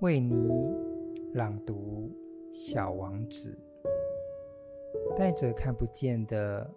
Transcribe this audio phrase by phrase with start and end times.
[0.00, 0.34] 为你
[1.34, 2.10] 朗读
[2.54, 3.58] 《小王子》，
[5.16, 6.70] 戴着看不见的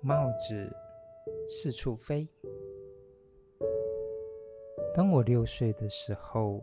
[0.00, 0.70] 帽子，
[1.48, 2.28] 四处飞。
[4.94, 6.62] 当我六岁的时候，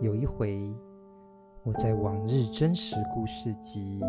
[0.00, 0.58] 有一回，
[1.62, 4.00] 我在《往日真实故事集》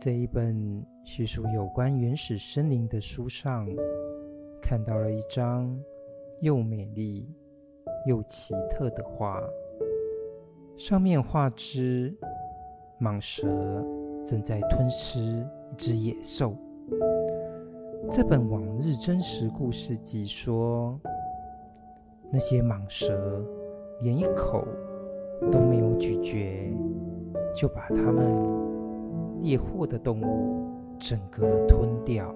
[0.00, 3.66] 这一本叙述有关原始森林的书上，
[4.68, 5.80] 看到了一张
[6.40, 7.24] 又美丽
[8.04, 9.40] 又奇特的画。
[10.76, 12.12] 上面画只
[13.00, 13.46] 蟒蛇
[14.26, 16.52] 正在吞吃一只野兽。
[18.10, 20.98] 这本《往日真实故事集》说，
[22.28, 23.40] 那些蟒蛇
[24.00, 24.66] 连一口
[25.52, 26.76] 都没有咀嚼，
[27.54, 32.34] 就把它们猎获的动物整个吞掉，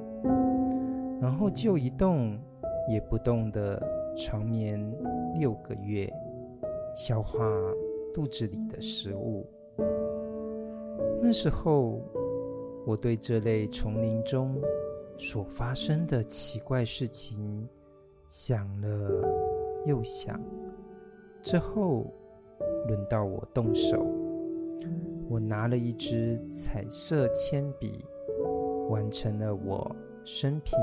[1.21, 2.39] 然后就一动
[2.89, 3.81] 也不动的
[4.17, 4.81] 长眠
[5.39, 6.13] 六个月，
[6.97, 7.39] 消化。
[8.13, 9.47] 肚子里的食物。
[11.23, 12.01] 那时候，
[12.85, 14.61] 我对这类丛林中
[15.17, 17.69] 所发生的奇怪事情
[18.29, 19.29] 想了
[19.87, 20.41] 又想。
[21.41, 22.13] 之后，
[22.89, 24.05] 轮到我动手，
[25.29, 28.05] 我拿了一支彩色铅笔，
[28.89, 29.95] 完成了我
[30.33, 30.79] 生平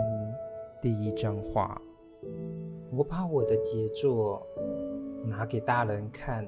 [0.82, 1.82] 第一张画。
[2.92, 4.46] 我把我的杰作
[5.24, 6.46] 拿给大人看。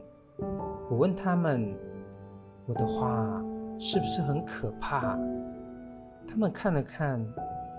[0.89, 1.73] 我问他们
[2.67, 3.41] ：“我的画
[3.79, 5.17] 是不是很可怕？”
[6.27, 7.25] 他们看了看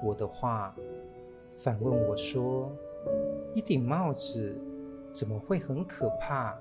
[0.03, 0.75] 我的画，
[1.53, 2.73] 反问我说
[3.55, 4.59] ：“一顶帽子
[5.13, 6.59] 怎么会很可怕？”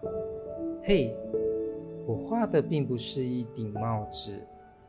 [0.84, 1.16] 嘿，
[2.06, 4.34] 我画的并不是一顶帽子，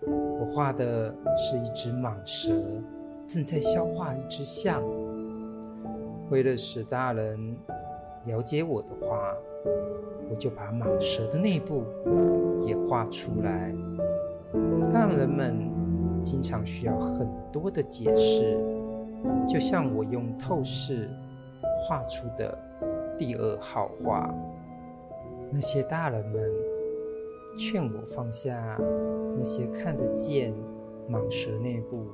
[0.04, 2.50] 我画的是一只蟒蛇
[3.32, 4.82] 正在消化一只象。
[6.30, 7.56] 为了使大人
[8.26, 9.36] 了解我的画，
[10.28, 11.84] 我就把蟒蛇的内部
[12.66, 13.72] 也画出来。
[14.92, 15.70] 大人们
[16.20, 18.58] 经常需要很多的解释，
[19.48, 21.08] 就像我用透视
[21.86, 22.58] 画出的
[23.16, 24.28] 第二号画。
[25.52, 26.50] 那些大人们
[27.56, 28.76] 劝我放下
[29.38, 30.52] 那些看得见
[31.08, 32.06] 蟒蛇内部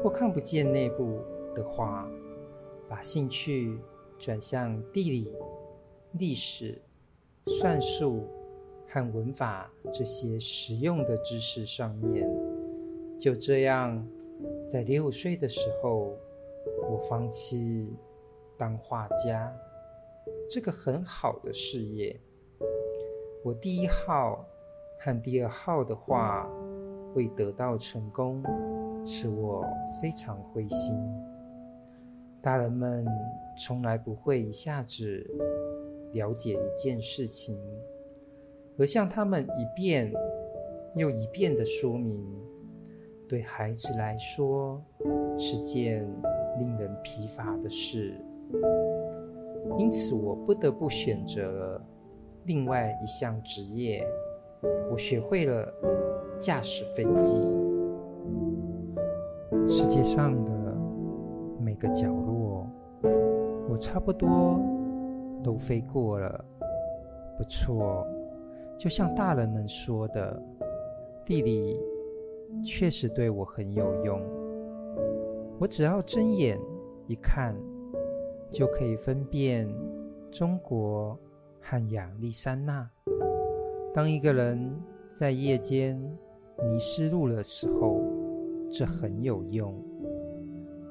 [0.00, 1.18] 或看不见内部
[1.54, 2.08] 的画，
[2.88, 3.76] 把兴趣
[4.18, 5.32] 转向地理、
[6.12, 6.80] 历史。
[7.48, 8.28] 算术
[8.88, 12.30] 和文法这些实用的知识上面，
[13.18, 14.06] 就这样，
[14.64, 16.16] 在六岁的时候，
[16.88, 17.88] 我放弃
[18.56, 19.52] 当画家
[20.48, 22.16] 这个很好的事业。
[23.42, 24.46] 我第一号
[25.00, 26.48] 和第二号的画
[27.16, 28.40] 未得到成功，
[29.04, 29.64] 使我
[30.00, 30.94] 非常灰心。
[32.40, 33.06] 大人们
[33.58, 35.24] 从来不会一下子。
[36.12, 37.58] 了解一件事情，
[38.76, 40.12] 而向他们一遍
[40.94, 42.22] 又一遍的说明，
[43.26, 44.84] 对孩子来说
[45.38, 46.06] 是件
[46.58, 48.14] 令人疲乏的事。
[49.78, 51.80] 因此，我不得不选择
[52.44, 54.06] 另外一项职业。
[54.90, 55.72] 我学会了
[56.38, 57.71] 驾驶飞机。
[59.72, 60.76] 世界上的
[61.58, 62.68] 每个角落，
[63.70, 64.60] 我差不多。
[65.42, 66.44] 都飞过了，
[67.38, 68.06] 不错。
[68.78, 70.40] 就像大人们说的，
[71.24, 71.80] 地理
[72.62, 74.20] 确实对我很有用。
[75.58, 76.60] 我只要睁眼
[77.08, 77.56] 一看，
[78.52, 79.66] 就可以分辨
[80.30, 81.18] 中国
[81.60, 82.88] 和亚利桑那。
[83.92, 84.70] 当一个人
[85.08, 85.98] 在夜间
[86.62, 88.00] 迷失路的时候，
[88.72, 89.74] 这很有用。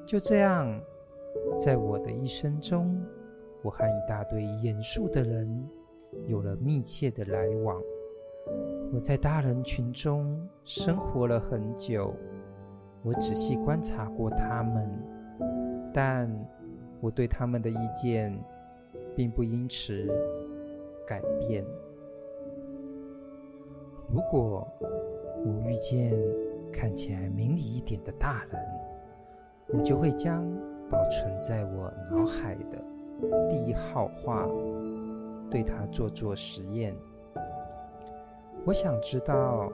[0.05, 0.79] 就这样，
[1.59, 3.03] 在我的一生中。
[3.63, 5.69] 我和一大堆严肃的人
[6.25, 7.79] 有了密切的来往。
[8.91, 12.11] 我在大人群中生活了很久，
[13.03, 14.89] 我仔细观察过他们，
[15.93, 16.27] 但
[17.01, 18.35] 我对他们的意见
[19.15, 20.07] 并不因此
[21.05, 21.63] 改变。
[24.11, 24.67] 如果
[25.45, 26.19] 我遇见
[26.71, 28.59] 看起来明理一点的大人，
[29.67, 30.43] 我就会将
[30.89, 32.81] 保存在我脑海的。
[33.49, 34.47] 第一号画，
[35.49, 36.95] 对他做做实验。
[38.65, 39.71] 我想知道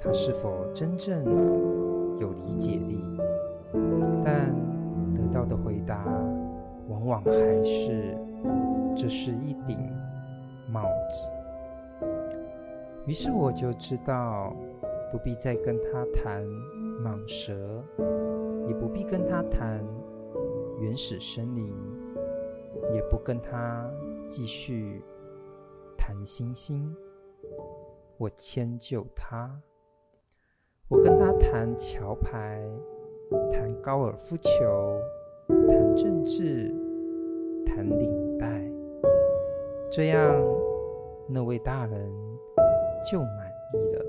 [0.00, 1.24] 他是否真正
[2.18, 3.04] 有理解力，
[4.24, 4.52] 但
[5.14, 6.04] 得到的回答
[6.88, 8.16] 往往还是
[8.96, 9.78] 这是一顶
[10.68, 11.30] 帽子。
[13.06, 14.52] 于是我就知道
[15.14, 16.44] 不必再跟他谈
[17.04, 17.54] 蟒蛇，
[18.66, 19.80] 也不必跟他谈
[20.80, 21.72] 原始森林。
[22.92, 23.88] 也不跟他
[24.28, 25.00] 继续
[25.96, 26.92] 谈星星。
[28.16, 29.56] 我迁就他，
[30.88, 32.60] 我跟他谈桥牌，
[33.52, 35.00] 谈高尔夫球，
[35.46, 36.74] 谈政治，
[37.64, 38.60] 谈领带。
[39.92, 40.42] 这样，
[41.28, 42.12] 那位大人
[43.08, 44.04] 就满意了，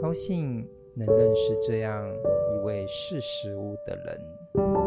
[0.00, 2.06] 高兴能认识这样
[2.54, 4.83] 一位识时务的人。